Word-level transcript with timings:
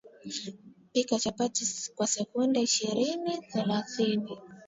Pika 0.93 1.19
chapati 1.19 1.65
kwa 1.95 2.07
sekunde 2.07 2.61
ishirini 2.61 3.37
thelathini 3.37 4.37